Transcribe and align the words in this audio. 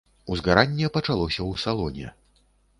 Узгаранне 0.35 0.89
пачалося 0.97 1.37
ў 1.37 1.53
салоне. 1.67 2.07